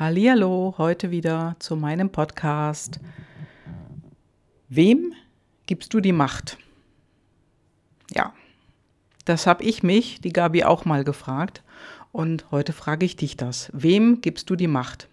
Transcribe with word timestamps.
Hallihallo, 0.00 0.76
heute 0.78 1.10
wieder 1.10 1.56
zu 1.58 1.76
meinem 1.76 2.08
Podcast. 2.08 3.00
Wem 4.70 5.12
gibst 5.66 5.92
du 5.92 6.00
die 6.00 6.14
Macht? 6.14 6.56
Ja, 8.10 8.32
das 9.26 9.46
habe 9.46 9.62
ich 9.62 9.82
mich, 9.82 10.22
die 10.22 10.32
Gabi, 10.32 10.64
auch 10.64 10.86
mal 10.86 11.04
gefragt. 11.04 11.62
Und 12.12 12.50
heute 12.50 12.72
frage 12.72 13.04
ich 13.04 13.16
dich 13.16 13.36
das. 13.36 13.70
Wem 13.74 14.22
gibst 14.22 14.48
du 14.48 14.56
die 14.56 14.68
Macht? 14.68 15.06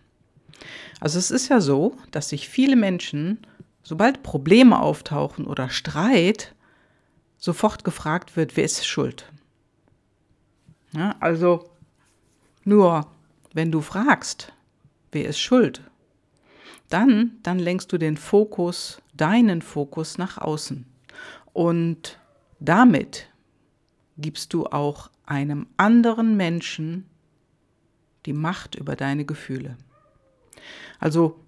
Also 1.02 1.20
es 1.20 1.32
ist 1.32 1.50
ja 1.50 1.60
so, 1.60 1.98
dass 2.12 2.30
sich 2.30 2.48
viele 2.48 2.78
Menschen, 2.78 3.40
sobald 3.84 4.24
Probleme 4.24 4.80
auftauchen 4.80 5.48
oder 5.48 5.68
Streit, 5.68 6.56
sofort 7.38 7.84
gefragt 7.84 8.38
wird, 8.38 8.56
wer 8.56 8.64
ist 8.64 8.88
schuld? 8.88 9.30
Ja, 10.94 11.14
also 11.20 11.70
nur 12.64 13.06
wenn 13.52 13.70
du 13.70 13.82
fragst, 13.82 14.54
wer 15.12 15.26
ist 15.26 15.40
schuld? 15.40 15.82
Dann, 16.90 17.38
dann 17.44 17.60
lenkst 17.60 17.92
du 17.92 17.98
den 17.98 18.18
Fokus, 18.18 19.02
deinen 19.14 19.62
Fokus 19.62 20.18
nach 20.18 20.38
außen. 20.38 20.86
Und 21.54 22.20
damit 22.60 23.30
gibst 24.18 24.54
du 24.54 24.66
auch 24.68 25.10
einem 25.26 25.68
anderen 25.78 26.38
Menschen 26.38 27.06
die 28.26 28.34
Macht 28.34 28.76
über 28.76 28.96
deine 28.96 29.26
Gefühle. 29.26 29.78
Also 31.00 31.40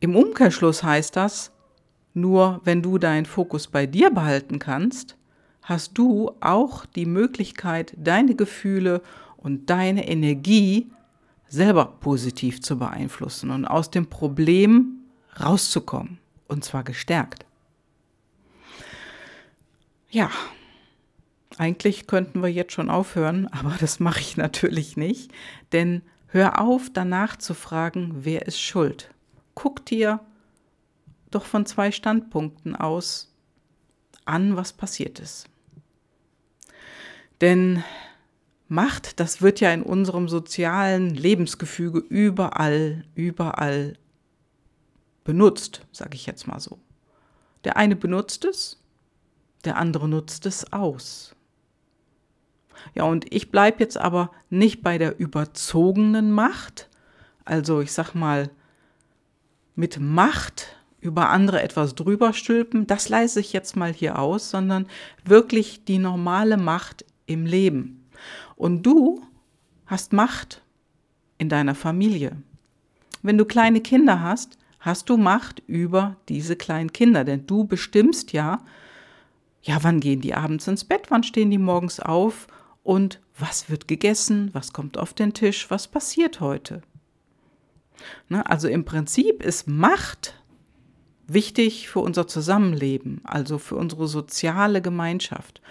im 0.00 0.16
Umkehrschluss 0.16 0.82
heißt 0.82 1.16
das, 1.16 1.52
nur 2.14 2.60
wenn 2.64 2.82
du 2.82 2.98
deinen 2.98 3.26
Fokus 3.26 3.66
bei 3.66 3.86
dir 3.86 4.10
behalten 4.10 4.58
kannst, 4.58 5.16
hast 5.62 5.96
du 5.96 6.32
auch 6.40 6.84
die 6.84 7.06
Möglichkeit, 7.06 7.94
deine 7.96 8.34
Gefühle 8.34 9.02
und 9.36 9.70
deine 9.70 10.08
Energie 10.08 10.90
selber 11.52 11.84
positiv 11.84 12.62
zu 12.62 12.78
beeinflussen 12.78 13.50
und 13.50 13.66
aus 13.66 13.90
dem 13.90 14.06
Problem 14.06 15.00
rauszukommen. 15.38 16.18
Und 16.48 16.64
zwar 16.64 16.82
gestärkt. 16.82 17.44
Ja, 20.10 20.30
eigentlich 21.58 22.06
könnten 22.06 22.42
wir 22.42 22.50
jetzt 22.50 22.72
schon 22.72 22.88
aufhören, 22.88 23.48
aber 23.52 23.76
das 23.78 24.00
mache 24.00 24.20
ich 24.20 24.36
natürlich 24.38 24.96
nicht. 24.96 25.30
Denn 25.72 26.00
hör 26.26 26.60
auf, 26.60 26.88
danach 26.90 27.36
zu 27.36 27.52
fragen, 27.52 28.24
wer 28.24 28.46
ist 28.46 28.60
schuld. 28.60 29.10
Guck 29.54 29.84
dir 29.84 30.20
doch 31.30 31.44
von 31.44 31.66
zwei 31.66 31.92
Standpunkten 31.92 32.74
aus 32.76 33.34
an, 34.24 34.56
was 34.56 34.72
passiert 34.72 35.20
ist. 35.20 35.48
Denn 37.42 37.84
Macht, 38.72 39.20
das 39.20 39.42
wird 39.42 39.60
ja 39.60 39.70
in 39.70 39.82
unserem 39.82 40.30
sozialen 40.30 41.10
Lebensgefüge 41.10 41.98
überall, 41.98 43.04
überall 43.14 43.98
benutzt, 45.24 45.82
sage 45.92 46.14
ich 46.14 46.24
jetzt 46.24 46.46
mal 46.46 46.58
so. 46.58 46.78
Der 47.64 47.76
eine 47.76 47.96
benutzt 47.96 48.46
es, 48.46 48.82
der 49.66 49.76
andere 49.76 50.08
nutzt 50.08 50.46
es 50.46 50.72
aus. 50.72 51.36
Ja, 52.94 53.04
und 53.04 53.30
ich 53.30 53.50
bleibe 53.50 53.80
jetzt 53.80 53.98
aber 53.98 54.30
nicht 54.48 54.82
bei 54.82 54.96
der 54.96 55.20
überzogenen 55.20 56.32
Macht, 56.32 56.88
also 57.44 57.82
ich 57.82 57.92
sag 57.92 58.14
mal, 58.14 58.50
mit 59.74 60.00
Macht 60.00 60.76
über 60.98 61.28
andere 61.28 61.60
etwas 61.60 61.94
drüber 61.94 62.32
stülpen, 62.32 62.86
das 62.86 63.10
leise 63.10 63.40
ich 63.40 63.52
jetzt 63.52 63.76
mal 63.76 63.92
hier 63.92 64.18
aus, 64.18 64.48
sondern 64.48 64.86
wirklich 65.26 65.84
die 65.84 65.98
normale 65.98 66.56
Macht 66.56 67.04
im 67.26 67.44
Leben. 67.44 68.01
Und 68.56 68.82
du 68.82 69.22
hast 69.86 70.12
Macht 70.12 70.62
in 71.38 71.48
deiner 71.48 71.74
Familie. 71.74 72.36
Wenn 73.22 73.38
du 73.38 73.44
kleine 73.44 73.80
Kinder 73.80 74.20
hast, 74.20 74.58
hast 74.80 75.08
du 75.08 75.16
Macht 75.16 75.62
über 75.66 76.16
diese 76.28 76.56
kleinen 76.56 76.92
Kinder, 76.92 77.24
denn 77.24 77.46
du 77.46 77.64
bestimmst 77.64 78.32
ja, 78.32 78.62
ja, 79.62 79.78
wann 79.82 80.00
gehen 80.00 80.20
die 80.20 80.34
abends 80.34 80.66
ins 80.66 80.84
Bett, 80.84 81.06
wann 81.10 81.22
stehen 81.22 81.50
die 81.50 81.58
morgens 81.58 82.00
auf 82.00 82.48
und 82.82 83.20
was 83.38 83.70
wird 83.70 83.86
gegessen, 83.86 84.50
was 84.52 84.72
kommt 84.72 84.98
auf 84.98 85.14
den 85.14 85.34
Tisch, 85.34 85.70
was 85.70 85.88
passiert 85.88 86.40
heute. 86.40 86.82
Ne, 88.28 88.44
also 88.48 88.68
im 88.68 88.84
Prinzip 88.84 89.42
ist 89.42 89.68
Macht 89.68 90.34
wichtig 91.28 91.88
für 91.88 92.00
unser 92.00 92.26
Zusammenleben, 92.26 93.20
also 93.24 93.58
für 93.58 93.76
unsere 93.76 94.08
soziale 94.08 94.82
Gemeinschaft 94.82 95.62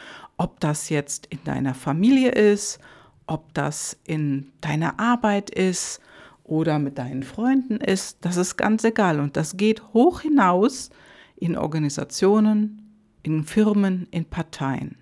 ob 0.42 0.60
das 0.60 0.90
jetzt 0.90 1.28
in 1.28 1.38
deiner 1.44 1.76
Familie 1.76 2.32
ist, 2.32 2.80
ob 3.28 3.54
das 3.54 3.96
in 4.06 4.52
deiner 4.60 5.00
Arbeit 5.00 5.52
ist 5.52 6.02
oder 6.44 6.80
mit 6.80 6.98
deinen 6.98 7.22
Freunden 7.22 7.78
ist, 7.78 8.18
das 8.22 8.38
ist 8.38 8.58
ganz 8.58 8.84
egal. 8.84 9.20
Und 9.20 9.38
das 9.38 9.56
geht 9.56 9.94
hoch 9.94 10.22
hinaus 10.22 10.90
in 11.36 11.56
Organisationen, 11.56 12.98
in 13.22 13.44
Firmen, 13.44 14.08
in 14.10 14.26
Parteien. 14.26 14.98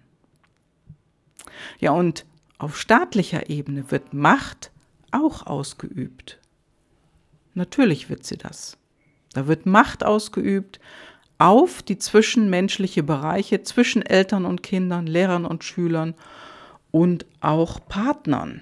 Ja, 1.80 1.92
und 1.92 2.26
auf 2.58 2.78
staatlicher 2.78 3.50
Ebene 3.50 3.90
wird 3.92 4.14
Macht 4.14 4.72
auch 5.12 5.48
ausgeübt. 5.48 6.38
Natürlich 7.54 8.10
wird 8.10 8.26
sie 8.26 8.38
das. 8.38 8.78
Da 9.32 9.48
wird 9.48 9.66
Macht 9.66 10.04
ausgeübt 10.04 10.82
auf 11.40 11.82
die 11.82 11.98
zwischenmenschliche 11.98 13.02
Bereiche 13.02 13.64
zwischen 13.64 14.02
Eltern 14.04 14.46
und 14.46 14.62
Kindern, 14.62 15.08
Lehrern 15.08 15.46
und 15.46 15.64
Schülern 15.64 16.14
und 16.92 17.26
auch 17.40 17.80
Partnern. 17.88 18.62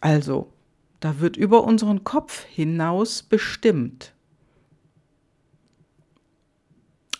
Also, 0.00 0.52
da 1.00 1.20
wird 1.20 1.36
über 1.36 1.62
unseren 1.64 2.04
Kopf 2.04 2.44
hinaus 2.44 3.22
bestimmt. 3.22 4.14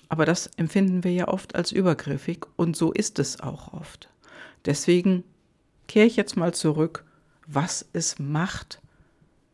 Aber 0.09 0.25
das 0.25 0.47
empfinden 0.57 1.05
wir 1.05 1.13
ja 1.13 1.29
oft 1.29 1.55
als 1.55 1.71
übergriffig 1.71 2.47
und 2.57 2.77
so 2.77 2.93
ist 2.93 3.19
es 3.19 3.41
auch 3.41 3.75
oft. 3.75 4.09
Deswegen 4.65 5.25
kehre 5.87 6.07
ich 6.07 6.17
jetzt 6.17 6.37
mal 6.37 6.55
zurück. 6.55 7.05
Was 7.47 7.83
ist 7.93 8.19
Macht 8.19 8.81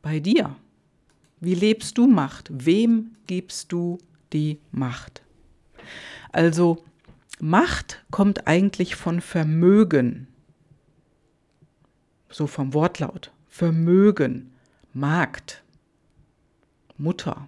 bei 0.02 0.20
dir? 0.20 0.54
Wie 1.44 1.54
lebst 1.54 1.98
du 1.98 2.06
Macht? 2.06 2.48
Wem 2.50 3.12
gibst 3.26 3.70
du 3.70 3.98
die 4.32 4.58
Macht? 4.72 5.22
Also 6.32 6.82
Macht 7.38 8.02
kommt 8.10 8.46
eigentlich 8.46 8.96
von 8.96 9.20
Vermögen. 9.20 10.26
So 12.30 12.46
vom 12.46 12.72
Wortlaut. 12.72 13.30
Vermögen, 13.46 14.52
Magd, 14.94 15.62
Mutter. 16.96 17.46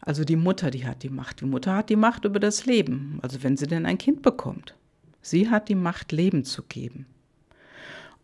Also 0.00 0.24
die 0.24 0.36
Mutter, 0.36 0.70
die 0.70 0.86
hat 0.86 1.02
die 1.02 1.08
Macht. 1.08 1.40
Die 1.40 1.46
Mutter 1.46 1.74
hat 1.74 1.88
die 1.88 1.96
Macht 1.96 2.26
über 2.26 2.38
das 2.38 2.66
Leben, 2.66 3.18
also 3.22 3.42
wenn 3.42 3.56
sie 3.56 3.66
denn 3.66 3.86
ein 3.86 3.98
Kind 3.98 4.20
bekommt. 4.20 4.76
Sie 5.22 5.48
hat 5.48 5.70
die 5.70 5.74
Macht, 5.74 6.12
Leben 6.12 6.44
zu 6.44 6.64
geben. 6.64 7.06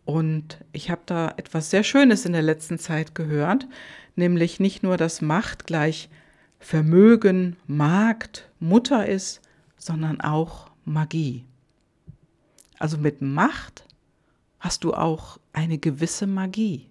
Und 0.09 0.57
ich 0.71 0.89
habe 0.89 1.01
da 1.05 1.35
etwas 1.37 1.69
sehr 1.69 1.83
Schönes 1.83 2.25
in 2.25 2.33
der 2.33 2.41
letzten 2.41 2.79
Zeit 2.79 3.13
gehört, 3.13 3.67
nämlich 4.15 4.59
nicht 4.59 4.81
nur, 4.81 4.97
dass 4.97 5.21
Macht 5.21 5.67
gleich 5.67 6.09
Vermögen, 6.57 7.57
Magd, 7.67 8.49
Mutter 8.59 9.05
ist, 9.05 9.39
sondern 9.77 10.19
auch 10.19 10.71
Magie. 10.83 11.45
Also 12.79 12.97
mit 12.97 13.21
Macht 13.21 13.85
hast 14.59 14.83
du 14.83 14.95
auch 14.95 15.37
eine 15.53 15.77
gewisse 15.77 16.25
Magie. 16.25 16.87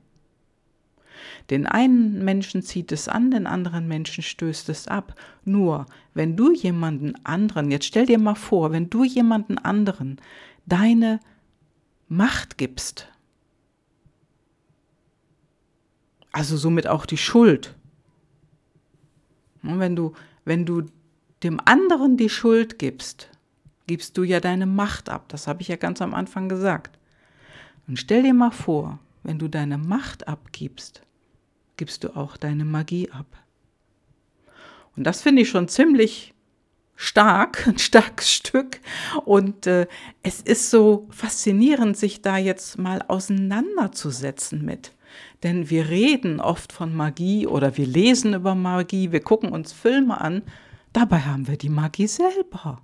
Den 1.50 1.66
einen 1.66 2.24
Menschen 2.24 2.62
zieht 2.62 2.92
es 2.92 3.08
an, 3.08 3.32
den 3.32 3.48
anderen 3.48 3.88
Menschen 3.88 4.22
stößt 4.22 4.68
es 4.68 4.86
ab. 4.86 5.16
Nur, 5.44 5.86
wenn 6.14 6.36
du 6.36 6.54
jemanden 6.54 7.14
anderen, 7.24 7.72
jetzt 7.72 7.86
stell 7.86 8.06
dir 8.06 8.20
mal 8.20 8.36
vor, 8.36 8.70
wenn 8.70 8.88
du 8.88 9.02
jemanden 9.02 9.58
anderen 9.58 10.20
deine 10.66 11.18
Macht 12.08 12.58
gibst. 12.58 13.08
Also 16.32 16.56
somit 16.56 16.86
auch 16.86 17.06
die 17.06 17.16
Schuld. 17.16 17.74
Und 19.62 19.78
wenn 19.78 19.96
du, 19.96 20.14
wenn 20.44 20.64
du 20.64 20.84
dem 21.42 21.60
anderen 21.64 22.16
die 22.16 22.28
Schuld 22.28 22.78
gibst, 22.78 23.30
gibst 23.86 24.16
du 24.16 24.22
ja 24.22 24.40
deine 24.40 24.66
Macht 24.66 25.08
ab. 25.08 25.28
Das 25.28 25.46
habe 25.46 25.62
ich 25.62 25.68
ja 25.68 25.76
ganz 25.76 26.00
am 26.00 26.14
Anfang 26.14 26.48
gesagt. 26.48 26.98
Und 27.86 27.98
stell 27.98 28.22
dir 28.22 28.34
mal 28.34 28.50
vor, 28.50 28.98
wenn 29.22 29.38
du 29.38 29.48
deine 29.48 29.78
Macht 29.78 30.28
abgibst, 30.28 31.02
gibst 31.76 32.04
du 32.04 32.14
auch 32.16 32.36
deine 32.36 32.64
Magie 32.64 33.10
ab. 33.10 33.26
Und 34.96 35.04
das 35.04 35.22
finde 35.22 35.42
ich 35.42 35.48
schon 35.48 35.68
ziemlich 35.68 36.34
stark, 37.00 37.66
ein 37.66 37.78
starkes 37.78 38.30
Stück. 38.30 38.80
Und 39.24 39.66
äh, 39.66 39.86
es 40.22 40.42
ist 40.42 40.68
so 40.68 41.06
faszinierend, 41.10 41.96
sich 41.96 42.20
da 42.20 42.36
jetzt 42.36 42.76
mal 42.76 43.02
auseinanderzusetzen 43.06 44.62
mit. 44.62 44.92
Denn 45.42 45.70
wir 45.70 45.88
reden 45.88 46.40
oft 46.40 46.72
von 46.72 46.94
Magie 46.94 47.46
oder 47.46 47.76
wir 47.78 47.86
lesen 47.86 48.34
über 48.34 48.54
Magie, 48.54 49.12
wir 49.12 49.20
gucken 49.20 49.52
uns 49.52 49.72
Filme 49.72 50.20
an. 50.20 50.42
Dabei 50.92 51.20
haben 51.20 51.46
wir 51.46 51.56
die 51.56 51.70
Magie 51.70 52.08
selber. 52.08 52.82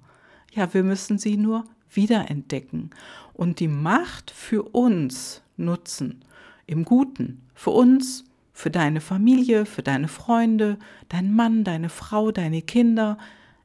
Ja, 0.53 0.73
wir 0.73 0.85
müssen 0.85 1.19
sie 1.19 1.37
nur 1.37 1.65
wiederentdecken. 1.91 2.91
Und 3.33 3.59
die 3.59 3.69
Macht 3.69 4.31
für 4.31 4.63
uns 4.63 5.43
nutzen. 5.57 6.25
Im 6.67 6.85
Guten. 6.85 7.43
Für 7.55 7.71
uns, 7.71 8.25
für 8.53 8.71
deine 8.71 9.01
Familie, 9.01 9.67
für 9.67 9.83
deine 9.83 10.07
Freunde, 10.07 10.79
dein 11.09 11.35
Mann, 11.35 11.65
deine 11.65 11.89
Frau, 11.89 12.31
deine 12.31 12.63
Kinder, 12.63 13.19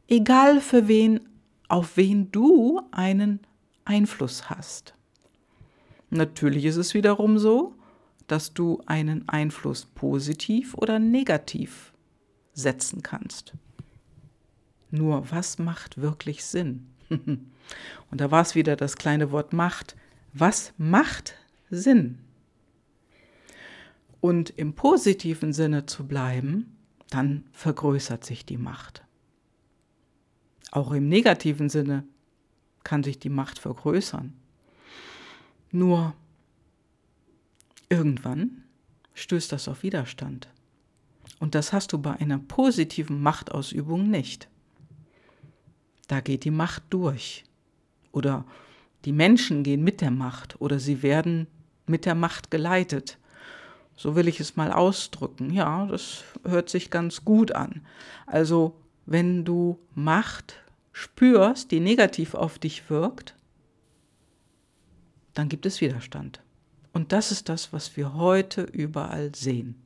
egal 0.10 0.60
für 0.60 0.88
wen, 0.88 1.22
auf 1.68 1.98
wen 1.98 2.32
du 2.32 2.82
einen 2.92 3.40
Einfluss 3.86 4.50
hast. 4.50 4.94
Natürlich 6.10 6.66
ist 6.66 6.78
es 6.78 6.94
wiederum 6.94 7.38
so, 7.38 7.76
dass 8.28 8.54
du 8.54 8.82
einen 8.86 9.28
Einfluss 9.30 9.86
positiv 9.86 10.76
oder 10.76 11.00
negativ 11.00 11.94
setzen 12.54 13.02
kannst. 13.04 13.54
Nur 14.92 15.32
was 15.32 15.60
macht 15.60 16.02
wirklich 16.02 16.44
Sinn? 16.44 16.88
Und 17.10 18.22
da 18.22 18.32
war 18.32 18.42
es 18.42 18.56
wieder 18.56 18.76
das 18.76 18.96
kleine 18.96 19.32
Wort 19.32 19.54
Macht. 19.54 19.96
Was 20.34 20.74
macht 20.78 21.36
Sinn? 21.70 22.20
Und 24.22 24.50
im 24.52 24.74
positiven 24.74 25.54
Sinne 25.54 25.86
zu 25.86 26.08
bleiben, 26.08 26.76
dann 27.10 27.46
vergrößert 27.52 28.26
sich 28.26 28.46
die 28.46 28.58
Macht. 28.58 29.04
Auch 30.72 30.92
im 30.92 31.08
negativen 31.08 31.70
Sinne 31.70 32.04
kann 32.84 33.04
sich 33.04 33.20
die 33.20 33.30
Macht 33.30 33.60
vergrößern. 33.60 34.34
Nur 35.72 36.14
irgendwann 37.90 38.64
stößt 39.14 39.52
das 39.52 39.68
auf 39.68 39.84
Widerstand. 39.84 40.48
Und 41.40 41.56
das 41.56 41.74
hast 41.74 41.94
du 41.94 41.98
bei 41.98 42.14
einer 42.14 42.40
positiven 42.40 43.22
Machtausübung 43.22 44.10
nicht. 44.10 44.48
Da 46.08 46.22
geht 46.22 46.44
die 46.44 46.52
Macht 46.52 46.84
durch. 46.90 47.46
Oder 48.12 48.46
die 49.06 49.12
Menschen 49.12 49.64
gehen 49.64 49.84
mit 49.84 50.02
der 50.02 50.12
Macht 50.12 50.60
oder 50.60 50.80
sie 50.80 51.04
werden 51.04 51.48
mit 51.86 52.06
der 52.06 52.16
Macht 52.16 52.52
geleitet. 52.52 53.18
So 53.96 54.16
will 54.16 54.28
ich 54.28 54.40
es 54.40 54.56
mal 54.56 54.72
ausdrücken. 54.72 55.52
Ja, 55.52 55.86
das 55.86 56.24
hört 56.44 56.70
sich 56.70 56.90
ganz 56.90 57.26
gut 57.26 57.52
an. 57.52 57.82
Also, 58.26 58.76
wenn 59.10 59.44
du 59.44 59.80
Macht 59.96 60.56
spürst, 60.92 61.72
die 61.72 61.80
negativ 61.80 62.36
auf 62.36 62.60
dich 62.60 62.92
wirkt, 62.92 63.36
dann 65.34 65.50
gibt 65.50 65.66
es 65.66 65.82
Widerstand. 65.82 66.42
Und 66.94 67.12
das 67.12 67.32
ist 67.32 67.50
das, 67.50 67.74
was 67.74 67.98
wir 67.98 68.14
heute 68.14 68.62
überall 68.62 69.34
sehen. 69.34 69.82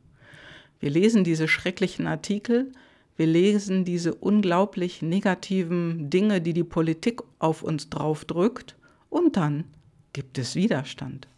Wir 0.82 0.90
lesen 0.90 1.24
diese 1.24 1.48
schrecklichen 1.48 2.06
Artikel, 2.06 2.74
wir 3.16 3.28
lesen 3.28 3.86
diese 3.86 4.14
unglaublich 4.14 5.02
negativen 5.02 6.10
Dinge, 6.10 6.42
die 6.42 6.54
die 6.54 6.66
Politik 6.66 7.22
auf 7.40 7.64
uns 7.64 7.90
draufdrückt, 7.90 8.76
und 9.10 9.38
dann 9.38 9.64
gibt 10.12 10.38
es 10.38 10.56
Widerstand. 10.56 11.30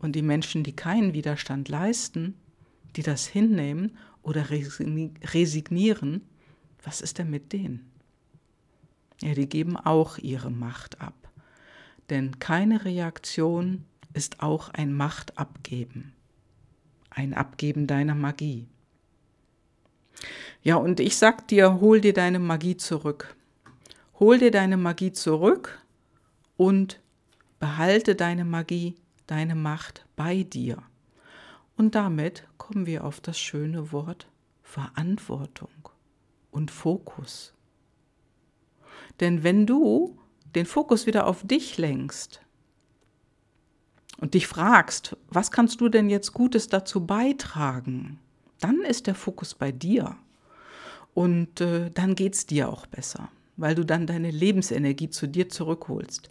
Und 0.00 0.16
die 0.16 0.22
Menschen, 0.22 0.64
die 0.64 0.74
keinen 0.74 1.14
Widerstand 1.14 1.68
leisten, 1.68 2.34
die 2.96 3.02
das 3.02 3.26
hinnehmen 3.26 3.96
oder 4.22 4.48
resignieren, 4.50 6.22
was 6.82 7.00
ist 7.00 7.18
denn 7.18 7.30
mit 7.30 7.52
denen? 7.52 7.90
Ja, 9.20 9.34
die 9.34 9.48
geben 9.48 9.76
auch 9.76 10.18
ihre 10.18 10.50
Macht 10.50 11.00
ab. 11.00 11.14
Denn 12.08 12.38
keine 12.38 12.84
Reaktion 12.84 13.84
ist 14.14 14.42
auch 14.42 14.70
ein 14.70 14.92
Machtabgeben, 14.92 16.12
ein 17.10 17.34
Abgeben 17.34 17.86
deiner 17.86 18.14
Magie. 18.14 18.66
Ja, 20.62 20.76
und 20.76 21.00
ich 21.00 21.16
sag 21.16 21.48
dir, 21.48 21.80
hol 21.80 22.00
dir 22.00 22.12
deine 22.12 22.38
Magie 22.38 22.76
zurück. 22.76 23.36
Hol 24.18 24.38
dir 24.38 24.50
deine 24.50 24.76
Magie 24.76 25.12
zurück 25.12 25.80
und 26.56 27.00
behalte 27.58 28.14
deine 28.14 28.44
Magie, 28.44 28.96
deine 29.26 29.54
Macht 29.54 30.04
bei 30.16 30.42
dir. 30.42 30.82
Und 31.76 31.94
damit 31.94 32.46
kommen 32.58 32.84
wir 32.84 33.04
auf 33.04 33.20
das 33.20 33.38
schöne 33.38 33.92
Wort 33.92 34.28
Verantwortung 34.62 35.89
und 36.50 36.70
Fokus. 36.70 37.54
Denn 39.20 39.42
wenn 39.42 39.66
du 39.66 40.18
den 40.54 40.66
Fokus 40.66 41.06
wieder 41.06 41.26
auf 41.26 41.46
dich 41.46 41.78
lenkst 41.78 42.40
und 44.18 44.34
dich 44.34 44.46
fragst, 44.46 45.16
was 45.28 45.50
kannst 45.50 45.80
du 45.80 45.88
denn 45.88 46.08
jetzt 46.08 46.32
Gutes 46.32 46.68
dazu 46.68 47.06
beitragen, 47.06 48.18
dann 48.60 48.80
ist 48.80 49.06
der 49.06 49.14
Fokus 49.14 49.54
bei 49.54 49.72
dir. 49.72 50.16
Und 51.14 51.60
äh, 51.60 51.90
dann 51.90 52.14
geht 52.14 52.34
es 52.34 52.46
dir 52.46 52.68
auch 52.68 52.86
besser, 52.86 53.30
weil 53.56 53.74
du 53.74 53.84
dann 53.84 54.06
deine 54.06 54.30
Lebensenergie 54.30 55.10
zu 55.10 55.26
dir 55.26 55.48
zurückholst. 55.48 56.30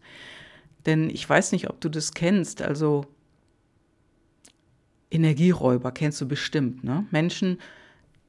Denn 0.85 1.09
ich 1.09 1.27
weiß 1.27 1.51
nicht, 1.51 1.69
ob 1.69 1.81
du 1.81 1.89
das 1.89 2.13
kennst, 2.13 2.61
also 2.61 3.05
Energieräuber 5.11 5.91
kennst 5.91 6.21
du 6.21 6.27
bestimmt, 6.27 6.83
ne? 6.83 7.05
Menschen, 7.11 7.59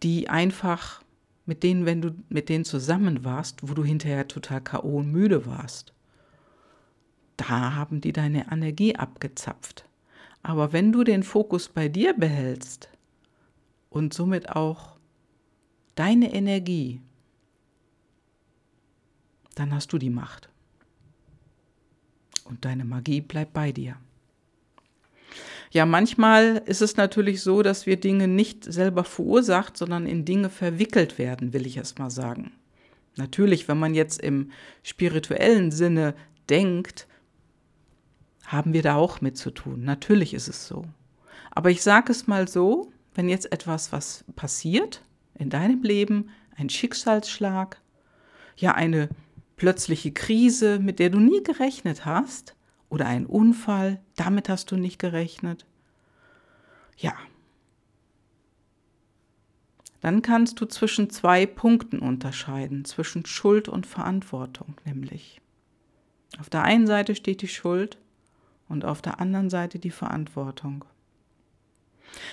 die 0.02 0.28
einfach 0.28 1.02
mit 1.46 1.62
denen, 1.62 1.86
wenn 1.86 2.02
du 2.02 2.14
mit 2.28 2.48
denen 2.48 2.64
zusammen 2.64 3.24
warst, 3.24 3.68
wo 3.68 3.74
du 3.74 3.84
hinterher 3.84 4.28
total 4.28 4.60
K.O. 4.60 4.98
und 4.98 5.10
müde 5.10 5.46
warst, 5.46 5.92
da 7.36 7.74
haben 7.74 8.00
die 8.00 8.12
deine 8.12 8.50
Energie 8.52 8.96
abgezapft. 8.96 9.86
Aber 10.42 10.72
wenn 10.72 10.92
du 10.92 11.04
den 11.04 11.22
Fokus 11.22 11.68
bei 11.68 11.88
dir 11.88 12.14
behältst 12.14 12.88
und 13.88 14.14
somit 14.14 14.50
auch 14.50 14.96
deine 15.94 16.32
Energie, 16.32 17.00
dann 19.54 19.74
hast 19.74 19.92
du 19.92 19.98
die 19.98 20.10
Macht. 20.10 20.48
Und 22.44 22.64
deine 22.64 22.84
Magie 22.84 23.20
bleibt 23.20 23.52
bei 23.52 23.72
dir. 23.72 23.96
Ja, 25.72 25.86
manchmal 25.86 26.62
ist 26.66 26.82
es 26.82 26.96
natürlich 26.96 27.42
so, 27.42 27.62
dass 27.62 27.86
wir 27.86 27.96
Dinge 27.96 28.26
nicht 28.26 28.64
selber 28.64 29.04
verursacht, 29.04 29.76
sondern 29.76 30.06
in 30.06 30.24
Dinge 30.24 30.50
verwickelt 30.50 31.16
werden, 31.16 31.52
will 31.52 31.64
ich 31.64 31.76
erst 31.76 32.00
mal 32.00 32.10
sagen. 32.10 32.52
Natürlich, 33.16 33.68
wenn 33.68 33.78
man 33.78 33.94
jetzt 33.94 34.20
im 34.20 34.50
spirituellen 34.82 35.70
Sinne 35.70 36.14
denkt, 36.48 37.06
haben 38.46 38.72
wir 38.72 38.82
da 38.82 38.96
auch 38.96 39.20
mit 39.20 39.36
zu 39.36 39.52
tun. 39.52 39.84
Natürlich 39.84 40.34
ist 40.34 40.48
es 40.48 40.66
so. 40.66 40.84
Aber 41.52 41.70
ich 41.70 41.82
sage 41.82 42.10
es 42.10 42.26
mal 42.26 42.48
so, 42.48 42.90
wenn 43.14 43.28
jetzt 43.28 43.52
etwas, 43.52 43.92
was 43.92 44.24
passiert 44.34 45.02
in 45.38 45.50
deinem 45.50 45.82
Leben, 45.82 46.30
ein 46.56 46.68
Schicksalsschlag, 46.68 47.80
ja 48.56 48.74
eine 48.74 49.08
plötzliche 49.56 50.12
Krise, 50.12 50.80
mit 50.80 50.98
der 50.98 51.10
du 51.10 51.20
nie 51.20 51.42
gerechnet 51.42 52.04
hast, 52.04 52.56
oder 52.90 53.06
ein 53.06 53.24
Unfall, 53.24 54.00
damit 54.16 54.50
hast 54.50 54.70
du 54.70 54.76
nicht 54.76 54.98
gerechnet. 54.98 55.64
Ja. 56.98 57.14
Dann 60.02 60.22
kannst 60.22 60.60
du 60.60 60.66
zwischen 60.66 61.08
zwei 61.10 61.46
Punkten 61.46 61.98
unterscheiden, 61.98 62.84
zwischen 62.84 63.24
Schuld 63.24 63.68
und 63.68 63.86
Verantwortung 63.86 64.74
nämlich. 64.84 65.40
Auf 66.38 66.50
der 66.50 66.62
einen 66.62 66.86
Seite 66.86 67.14
steht 67.14 67.42
die 67.42 67.48
Schuld 67.48 67.98
und 68.68 68.84
auf 68.84 69.02
der 69.02 69.20
anderen 69.20 69.50
Seite 69.50 69.78
die 69.78 69.90
Verantwortung. 69.90 70.84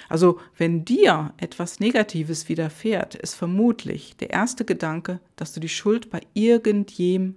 Also 0.09 0.39
wenn 0.57 0.85
dir 0.85 1.33
etwas 1.37 1.79
Negatives 1.79 2.49
widerfährt, 2.49 3.15
ist 3.15 3.35
vermutlich 3.35 4.15
der 4.17 4.31
erste 4.31 4.65
Gedanke, 4.65 5.19
dass 5.35 5.53
du 5.53 5.59
die 5.59 5.69
Schuld 5.69 6.09
bei 6.09 6.21
irgendjem 6.33 7.35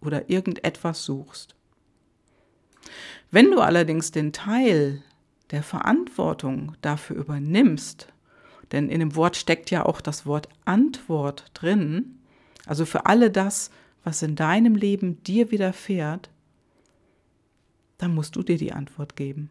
oder 0.00 0.30
irgendetwas 0.30 1.04
suchst. 1.04 1.55
Wenn 3.30 3.50
du 3.50 3.60
allerdings 3.60 4.10
den 4.10 4.32
Teil 4.32 5.02
der 5.50 5.62
Verantwortung 5.62 6.76
dafür 6.80 7.16
übernimmst, 7.16 8.12
denn 8.72 8.88
in 8.88 9.00
dem 9.00 9.14
Wort 9.14 9.36
steckt 9.36 9.70
ja 9.70 9.84
auch 9.84 10.00
das 10.00 10.26
Wort 10.26 10.48
Antwort 10.64 11.50
drin, 11.54 12.18
also 12.66 12.84
für 12.84 13.06
alle 13.06 13.30
das, 13.30 13.70
was 14.02 14.22
in 14.22 14.36
deinem 14.36 14.74
Leben 14.74 15.22
dir 15.22 15.50
widerfährt, 15.50 16.30
dann 17.98 18.14
musst 18.14 18.36
du 18.36 18.42
dir 18.42 18.58
die 18.58 18.72
Antwort 18.72 19.16
geben. 19.16 19.50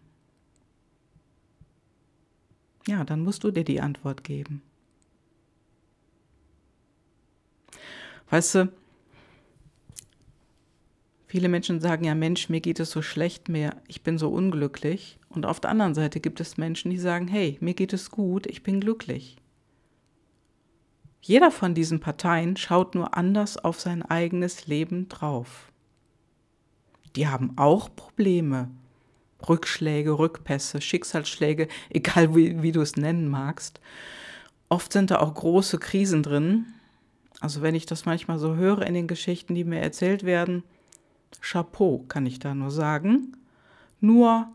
Ja, 2.88 3.04
dann 3.04 3.22
musst 3.22 3.44
du 3.44 3.52
dir 3.52 3.64
die 3.64 3.82
Antwort 3.82 4.24
geben. 4.24 4.62
Weißt 8.30 8.56
du, 8.56 8.72
Viele 11.28 11.50
Menschen 11.50 11.82
sagen 11.82 12.06
ja, 12.06 12.16
Mensch, 12.16 12.50
mir 12.50 12.62
geht 12.62 12.80
es 12.80 12.92
so 12.92 13.02
schlecht, 13.02 13.50
mir, 13.50 13.76
ich 13.88 14.04
bin 14.04 14.18
so 14.18 14.30
unglücklich. 14.30 15.20
Und 15.30 15.46
auf 15.46 15.60
der 15.60 15.72
anderen 15.72 15.96
Seite 15.96 16.20
gibt 16.20 16.40
es 16.40 16.58
Menschen, 16.58 16.92
die 16.92 16.98
sagen, 16.98 17.28
hey, 17.28 17.58
mir 17.62 17.74
geht 17.74 17.94
es 17.94 18.12
gut, 18.12 18.46
ich 18.48 18.64
bin 18.64 18.80
glücklich. 18.80 19.38
Jeder 21.22 21.50
von 21.50 21.74
diesen 21.74 22.00
Parteien 22.00 22.56
schaut 22.56 22.94
nur 22.94 23.18
anders 23.18 23.58
auf 23.58 23.80
sein 23.80 24.04
eigenes 24.04 24.68
Leben 24.68 25.10
drauf. 25.10 25.72
Die 27.16 27.28
haben 27.28 27.54
auch 27.58 27.90
Probleme, 27.96 28.70
Rückschläge, 29.50 30.20
Rückpässe, 30.20 30.82
Schicksalsschläge, 30.82 31.68
egal 31.90 32.36
wie, 32.36 32.62
wie 32.62 32.72
du 32.72 32.82
es 32.82 32.96
nennen 32.96 33.28
magst. 33.28 33.80
Oft 34.70 34.94
sind 34.94 35.10
da 35.10 35.20
auch 35.20 35.34
große 35.34 35.80
Krisen 35.80 36.22
drin. 36.22 36.68
Also 37.40 37.64
wenn 37.64 37.74
ich 37.74 37.88
das 37.88 38.06
manchmal 38.06 38.38
so 38.38 38.56
höre 38.56 38.84
in 38.84 38.94
den 38.94 39.08
Geschichten, 39.08 39.56
die 39.56 39.64
mir 39.64 39.80
erzählt 39.80 40.24
werden, 40.24 40.64
Chapeau, 41.42 42.06
kann 42.08 42.26
ich 42.26 42.40
da 42.40 42.54
nur 42.56 42.72
sagen. 42.72 43.38
Nur 44.00 44.50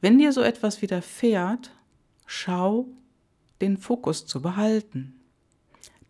wenn 0.00 0.18
dir 0.18 0.32
so 0.32 0.42
etwas 0.42 0.82
widerfährt, 0.82 1.72
schau, 2.26 2.86
den 3.60 3.78
Fokus 3.78 4.26
zu 4.26 4.42
behalten. 4.42 5.14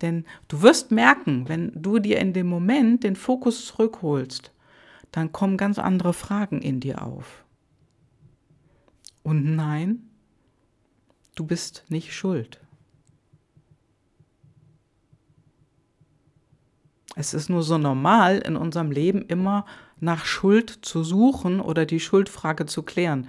Denn 0.02 0.24
du 0.48 0.62
wirst 0.62 0.90
merken, 0.90 1.48
wenn 1.48 1.72
du 1.74 1.98
dir 1.98 2.18
in 2.18 2.32
dem 2.32 2.48
Moment 2.48 3.04
den 3.04 3.16
Fokus 3.16 3.66
zurückholst, 3.66 4.52
dann 5.12 5.32
kommen 5.32 5.56
ganz 5.56 5.78
andere 5.78 6.12
Fragen 6.12 6.60
in 6.60 6.80
dir 6.80 7.02
auf. 7.02 7.44
Und 9.22 9.56
nein, 9.56 10.10
du 11.34 11.46
bist 11.46 11.84
nicht 11.88 12.12
schuld. 12.12 12.60
Es 17.26 17.34
ist 17.34 17.50
nur 17.50 17.64
so 17.64 17.76
normal 17.76 18.38
in 18.38 18.56
unserem 18.56 18.92
Leben 18.92 19.22
immer 19.22 19.66
nach 19.98 20.26
Schuld 20.26 20.70
zu 20.82 21.02
suchen 21.02 21.60
oder 21.60 21.84
die 21.84 21.98
Schuldfrage 21.98 22.66
zu 22.66 22.84
klären. 22.84 23.28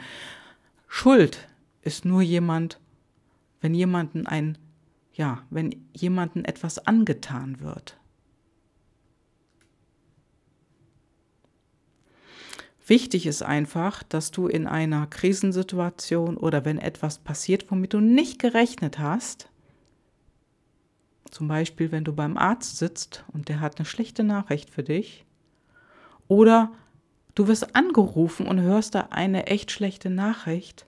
Schuld 0.87 1.47
ist 1.81 2.05
nur 2.05 2.21
jemand, 2.21 2.79
wenn 3.59 3.73
jemanden 3.73 4.27
ein, 4.27 4.59
ja, 5.13 5.41
wenn 5.49 5.87
jemanden 5.93 6.45
etwas 6.45 6.85
angetan 6.85 7.59
wird. 7.59 7.97
Wichtig 12.85 13.25
ist 13.25 13.41
einfach, 13.41 14.03
dass 14.03 14.29
du 14.29 14.47
in 14.47 14.67
einer 14.67 15.07
Krisensituation 15.07 16.37
oder 16.37 16.65
wenn 16.65 16.77
etwas 16.77 17.17
passiert, 17.17 17.71
womit 17.71 17.93
du 17.93 17.99
nicht 17.99 18.37
gerechnet 18.37 18.99
hast, 18.99 19.49
zum 21.31 21.47
Beispiel 21.47 21.91
wenn 21.91 22.03
du 22.03 22.13
beim 22.13 22.37
Arzt 22.37 22.77
sitzt 22.77 23.23
und 23.33 23.49
der 23.49 23.59
hat 23.59 23.77
eine 23.77 23.85
schlechte 23.85 24.23
Nachricht 24.23 24.69
für 24.69 24.83
dich, 24.83 25.25
oder 26.27 26.71
du 27.35 27.47
wirst 27.47 27.75
angerufen 27.75 28.47
und 28.47 28.59
hörst 28.59 28.95
da 28.95 29.07
eine 29.11 29.47
echt 29.47 29.71
schlechte 29.71 30.09
Nachricht, 30.09 30.85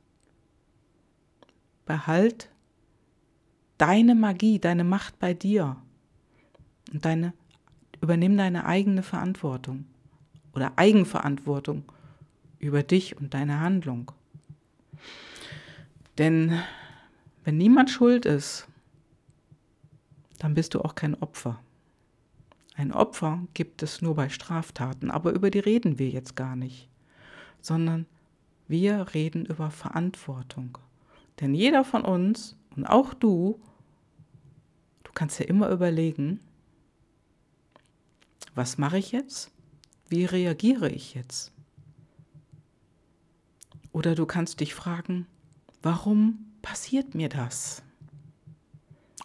behalt 1.86 2.50
deine 3.78 4.14
Magie, 4.14 4.60
deine 4.60 4.84
Macht 4.84 5.18
bei 5.20 5.34
dir. 5.34 5.78
Und 6.94 7.06
deine, 7.06 7.34
übernimm 8.02 8.38
deine 8.38 8.66
eigene 8.66 9.04
Verantwortung 9.04 9.86
oder 10.54 10.74
Eigenverantwortung 10.76 11.84
über 12.60 12.84
dich 12.84 13.18
und 13.18 13.34
deine 13.34 13.60
Handlung. 13.60 14.12
Denn 16.18 16.60
wenn 17.44 17.58
niemand 17.58 17.90
schuld 17.90 18.26
ist, 18.26 18.68
dann 20.40 20.56
bist 20.56 20.74
du 20.74 20.82
auch 20.82 20.96
kein 20.96 21.16
Opfer. 21.16 21.60
Ein 22.76 22.94
Opfer 22.94 23.46
gibt 23.54 23.84
es 23.84 24.02
nur 24.02 24.16
bei 24.16 24.30
Straftaten, 24.30 25.12
aber 25.12 25.34
über 25.34 25.52
die 25.52 25.60
reden 25.60 26.00
wir 26.00 26.10
jetzt 26.10 26.36
gar 26.36 26.56
nicht, 26.56 26.88
sondern 27.62 28.06
wir 28.68 29.14
reden 29.14 29.46
über 29.46 29.70
Verantwortung. 29.70 30.78
Denn 31.42 31.54
jeder 31.54 31.84
von 31.84 32.04
uns 32.04 32.56
und 32.76 32.86
auch 32.86 33.14
du, 33.14 33.60
du 35.04 35.12
kannst 35.14 35.40
ja 35.40 35.46
immer 35.46 35.70
überlegen, 35.70 36.40
was 38.56 38.78
mache 38.78 38.98
ich 38.98 39.12
jetzt? 39.12 39.52
Wie 40.08 40.26
reagiere 40.26 40.90
ich 40.90 41.14
jetzt? 41.14 41.52
Oder 43.92 44.16
du 44.16 44.26
kannst 44.26 44.60
dich 44.60 44.74
fragen, 44.74 45.28
warum 45.82 46.46
passiert 46.62 47.16
mir 47.16 47.28
das? 47.28 47.84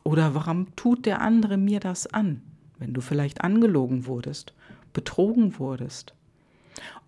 Oder 0.05 0.35
warum 0.35 0.77
tut 0.77 1.07
der 1.07 1.23
andere 1.23 1.57
mir 1.57 1.81
das 1.81 2.07
an, 2.07 2.43
wenn 2.79 2.93
du 2.93 3.01
vielleicht 3.01 3.41
angelogen 3.41 4.07
wurdest, 4.07 4.55
betrogen 4.93 5.59
wurdest 5.59 6.15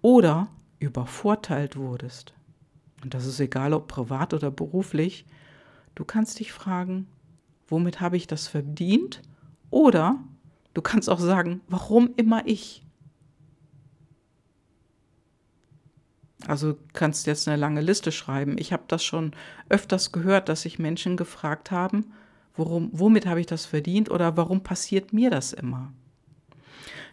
oder 0.00 0.48
übervorteilt 0.78 1.76
wurdest? 1.76 2.32
Und 3.02 3.12
das 3.12 3.26
ist 3.26 3.38
egal, 3.38 3.74
ob 3.74 3.86
privat 3.86 4.32
oder 4.32 4.50
beruflich. 4.50 5.26
Du 5.94 6.04
kannst 6.04 6.40
dich 6.40 6.52
fragen, 6.52 7.06
womit 7.68 8.00
habe 8.00 8.16
ich 8.16 8.26
das 8.26 8.48
verdient? 8.48 9.22
Oder 9.70 10.18
du 10.72 10.80
kannst 10.80 11.10
auch 11.10 11.20
sagen, 11.20 11.60
warum 11.68 12.10
immer 12.16 12.46
ich? 12.46 12.82
Also 16.46 16.78
kannst 16.92 17.26
jetzt 17.26 17.46
eine 17.46 17.56
lange 17.56 17.80
Liste 17.80 18.12
schreiben. 18.12 18.56
Ich 18.58 18.72
habe 18.72 18.84
das 18.88 19.04
schon 19.04 19.32
öfters 19.68 20.12
gehört, 20.12 20.48
dass 20.48 20.62
sich 20.62 20.78
Menschen 20.78 21.16
gefragt 21.16 21.70
haben, 21.70 22.12
worum, 22.56 22.90
womit 22.92 23.26
habe 23.26 23.40
ich 23.40 23.46
das 23.46 23.66
verdient 23.66 24.10
oder 24.10 24.36
warum 24.36 24.62
passiert 24.62 25.12
mir 25.12 25.30
das 25.30 25.52
immer? 25.52 25.92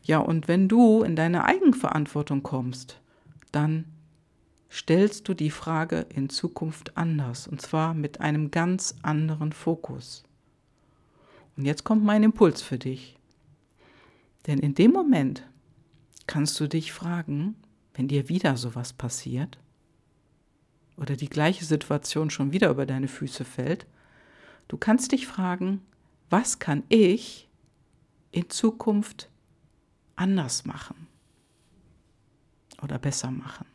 Ja, 0.03 0.19
und 0.19 0.47
wenn 0.47 0.67
du 0.67 1.03
in 1.03 1.15
deine 1.15 1.45
Eigenverantwortung 1.45 2.43
kommst, 2.43 2.99
dann 3.51 3.85
stellst 4.69 5.27
du 5.27 5.33
die 5.33 5.51
Frage 5.51 6.07
in 6.09 6.29
Zukunft 6.29 6.97
anders 6.97 7.47
und 7.47 7.61
zwar 7.61 7.93
mit 7.93 8.19
einem 8.19 8.51
ganz 8.51 8.95
anderen 9.01 9.51
Fokus. 9.51 10.23
Und 11.55 11.65
jetzt 11.65 11.83
kommt 11.83 12.03
mein 12.03 12.23
Impuls 12.23 12.61
für 12.61 12.79
dich. 12.79 13.17
Denn 14.47 14.59
in 14.59 14.75
dem 14.75 14.91
Moment 14.91 15.43
kannst 16.27 16.59
du 16.59 16.67
dich 16.67 16.91
fragen, 16.91 17.55
wenn 17.93 18.07
dir 18.07 18.27
wieder 18.27 18.57
sowas 18.57 18.91
passiert 18.91 19.57
oder 20.97 21.15
die 21.15 21.29
gleiche 21.29 21.65
Situation 21.65 22.29
schon 22.29 22.51
wieder 22.51 22.69
über 22.69 22.85
deine 22.85 23.07
Füße 23.07 23.45
fällt, 23.45 23.85
du 24.67 24.77
kannst 24.77 25.11
dich 25.11 25.27
fragen, 25.27 25.81
was 26.29 26.59
kann 26.59 26.83
ich 26.89 27.47
in 28.31 28.49
Zukunft 28.49 29.29
anders 30.15 30.65
machen 30.65 31.07
oder 32.81 32.99
besser 32.99 33.31
machen? 33.31 33.65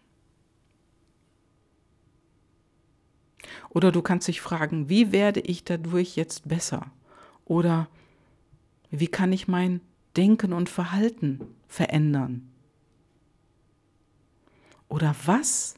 Oder 3.70 3.92
du 3.92 4.02
kannst 4.02 4.28
dich 4.28 4.40
fragen, 4.40 4.88
wie 4.88 5.12
werde 5.12 5.40
ich 5.40 5.64
dadurch 5.64 6.16
jetzt 6.16 6.48
besser? 6.48 6.90
Oder 7.44 7.88
wie 8.90 9.08
kann 9.08 9.32
ich 9.32 9.48
mein 9.48 9.80
Denken 10.16 10.52
und 10.52 10.68
Verhalten 10.68 11.40
verändern? 11.68 12.50
Oder 14.88 15.14
was 15.26 15.74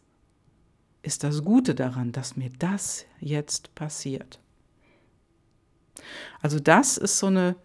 ist 1.03 1.25
das 1.25 1.45
Gute 1.45 1.75
daran, 1.75 2.13
dass 2.13 2.37
mir 2.37 2.51
das 2.59 3.07
jetzt 3.19 3.75
passiert? 3.75 4.41
Also 6.41 6.61
das 6.61 6.97
ist 6.97 7.19
so 7.19 7.27
eine 7.27 7.57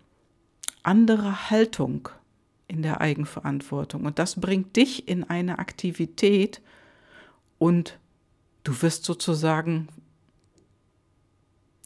andere 0.84 1.50
Haltung 1.50 2.10
in 2.68 2.82
der 2.82 3.02
Eigenverantwortung 3.02 4.06
und 4.06 4.20
das 4.20 4.40
bringt 4.40 4.76
dich 4.76 5.08
in 5.08 5.24
eine 5.24 5.60
Aktivität 5.60 6.62
und 7.58 8.00
du 8.64 8.82
wirst 8.82 9.06
sozusagen, 9.06 9.88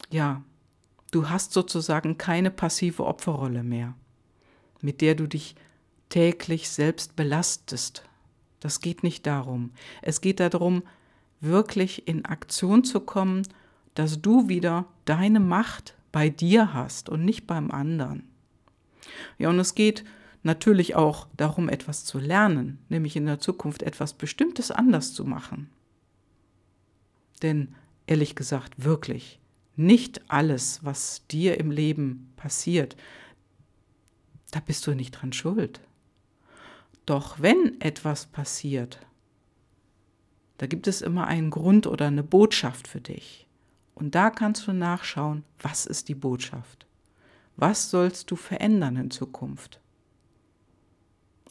ja, 0.10 0.42
du 1.12 1.30
hast 1.30 1.54
sozusagen 1.54 2.18
keine 2.18 2.52
passive 2.52 3.06
Opferrolle 3.06 3.64
mehr, 3.64 3.94
mit 4.82 5.02
der 5.02 5.16
du 5.16 5.28
dich 5.28 5.56
täglich 6.10 6.70
selbst 6.70 7.16
belastest 7.16 8.04
das 8.60 8.82
geht 8.82 9.04
nicht 9.04 9.26
darum. 9.26 9.72
Es 10.02 10.22
geht 10.22 10.40
darum, 10.40 10.84
wirklich 11.40 12.08
in 12.08 12.26
Aktion 12.26 12.84
zu 12.84 13.00
kommen, 13.00 13.48
dass 13.96 14.22
du 14.22 14.50
wieder 14.50 14.86
deine 15.06 15.40
Macht 15.40 15.96
bei 16.12 16.30
dir 16.30 16.74
hast 16.74 17.10
und 17.10 17.26
nicht 17.26 17.48
beim 17.48 17.72
anderen. 17.72 18.24
Ja, 19.38 19.50
und 19.50 19.60
es 19.60 19.76
geht 19.76 20.04
natürlich 20.44 20.96
auch 20.96 21.28
darum, 21.36 21.70
etwas 21.70 22.06
zu 22.06 22.20
lernen, 22.20 22.80
nämlich 22.90 23.16
in 23.16 23.26
der 23.26 23.40
Zukunft 23.40 23.84
etwas 23.84 24.14
Bestimmtes 24.14 24.72
anders 24.72 25.14
zu 25.14 25.26
machen. 25.26 25.70
Denn 27.42 27.76
ehrlich 28.08 28.36
gesagt, 28.36 28.84
wirklich, 28.84 29.40
nicht 29.76 30.30
alles, 30.30 30.84
was 30.84 31.26
dir 31.28 31.60
im 31.60 31.72
Leben 31.72 32.34
passiert, 32.36 32.98
da 34.52 34.60
bist 34.60 34.86
du 34.88 34.94
nicht 34.94 35.12
dran 35.12 35.32
schuld. 35.32 35.82
Doch 37.06 37.40
wenn 37.40 37.80
etwas 37.82 38.26
passiert, 38.26 39.00
da 40.58 40.68
gibt 40.68 40.88
es 40.88 41.02
immer 41.02 41.28
einen 41.28 41.50
Grund 41.50 41.88
oder 41.88 42.08
eine 42.08 42.24
Botschaft 42.24 42.88
für 42.88 43.00
dich. 43.00 43.48
Und 44.00 44.16
da 44.16 44.30
kannst 44.30 44.66
du 44.66 44.74
nachschauen, 44.74 45.44
was 45.60 45.86
ist 45.86 46.08
die 46.08 46.16
Botschaft? 46.16 46.86
Was 47.58 47.92
sollst 47.92 48.32
du 48.32 48.38
verändern 48.38 48.96
in 48.96 49.12
Zukunft? 49.12 49.82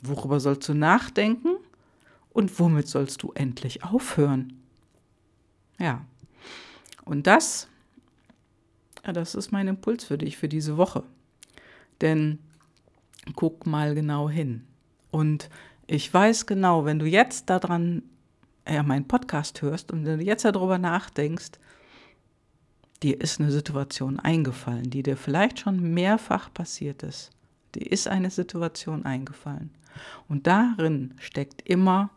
Worüber 0.02 0.40
sollst 0.40 0.66
du 0.68 0.74
nachdenken? 0.74 1.56
Und 2.30 2.58
womit 2.58 2.88
sollst 2.88 3.22
du 3.22 3.32
endlich 3.32 3.84
aufhören? 3.84 4.62
Ja, 5.78 6.04
und 7.04 7.26
das, 7.26 7.68
ja, 9.04 9.12
das 9.12 9.34
ist 9.34 9.50
mein 9.50 9.68
Impuls 9.68 10.04
für 10.04 10.18
dich 10.18 10.36
für 10.36 10.48
diese 10.48 10.76
Woche. 10.76 11.02
Denn 12.00 12.38
guck 13.34 13.66
mal 13.66 13.94
genau 13.94 14.30
hin. 14.30 14.66
Und 15.10 15.50
ich 15.86 16.12
weiß 16.12 16.46
genau, 16.46 16.84
wenn 16.84 16.98
du 16.98 17.06
jetzt 17.06 17.50
daran, 17.50 18.02
ja, 18.66 18.82
meinen 18.82 19.08
Podcast 19.08 19.60
hörst 19.62 19.90
und 19.90 20.04
wenn 20.06 20.18
du 20.18 20.24
jetzt 20.24 20.44
darüber 20.44 20.78
nachdenkst, 20.78 21.52
dir 23.02 23.20
ist 23.20 23.40
eine 23.40 23.50
Situation 23.50 24.18
eingefallen, 24.18 24.90
die 24.90 25.02
dir 25.02 25.16
vielleicht 25.16 25.60
schon 25.60 25.94
mehrfach 25.94 26.52
passiert 26.52 27.02
ist. 27.02 27.30
Dir 27.74 27.90
ist 27.90 28.08
eine 28.08 28.30
Situation 28.30 29.04
eingefallen. 29.04 29.70
Und 30.28 30.46
darin 30.46 31.14
steckt 31.18 31.62
immer 31.68 32.10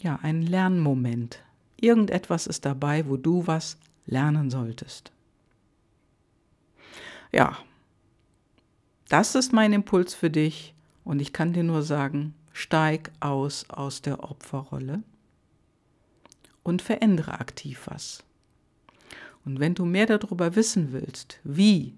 ja, 0.00 0.18
ein 0.22 0.42
Lernmoment. 0.42 1.40
Irgendetwas 1.80 2.46
ist 2.46 2.64
dabei, 2.64 3.08
wo 3.08 3.16
du 3.16 3.46
was 3.46 3.78
lernen 4.06 4.50
solltest. 4.50 5.12
Ja, 7.32 7.56
das 9.08 9.34
ist 9.34 9.52
mein 9.52 9.72
Impuls 9.72 10.14
für 10.14 10.30
dich 10.30 10.74
und 11.04 11.20
ich 11.20 11.32
kann 11.32 11.52
dir 11.52 11.64
nur 11.64 11.82
sagen, 11.82 12.34
steig 12.52 13.10
aus 13.20 13.68
aus 13.70 14.02
der 14.02 14.22
Opferrolle 14.22 15.02
und 16.62 16.82
verändere 16.82 17.40
aktiv 17.40 17.82
was. 17.86 18.22
Und 19.44 19.60
wenn 19.60 19.74
du 19.74 19.84
mehr 19.84 20.06
darüber 20.06 20.56
wissen 20.56 20.92
willst, 20.92 21.40
wie 21.44 21.94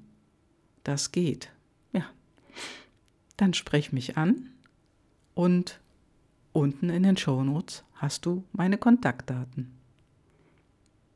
das 0.85 1.13
geht, 1.13 1.51
ja, 1.93 2.05
dann 3.37 3.55
sprech 3.55 3.93
mich 3.93 4.17
an 4.17 4.51
und 5.35 5.81
unten 6.53 6.91
in 6.91 7.03
den 7.03 7.17
Shownotes 7.17 7.85
hast 7.95 8.27
du 8.27 8.45
meine 8.53 8.79
Kontaktdaten. 8.79 9.73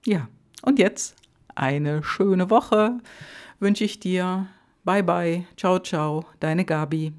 Ja, 0.07 0.29
und 0.63 0.79
jetzt 0.79 1.17
eine 1.55 2.03
schöne 2.03 2.51
Woche 2.51 2.99
wünsche 3.59 3.85
ich 3.85 4.01
dir. 4.01 4.47
Bye 4.85 5.03
bye, 5.03 5.47
ciao 5.57 5.79
ciao, 5.79 6.25
deine 6.41 6.65
Gabi. 6.65 7.13